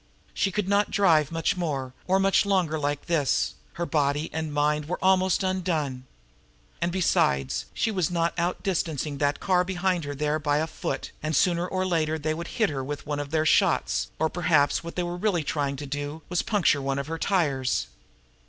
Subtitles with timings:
[0.33, 3.53] She could not drive much more, or much longer like this.
[3.77, 6.05] Mind and body were almost undone.
[6.81, 11.67] And, besides, she was not outdistancing that car behind there by a foot; and sooner
[11.67, 15.03] or later they would hit her with one of their shots, or, perhaps what they
[15.03, 17.85] were really trying to do, puncture one of her tires.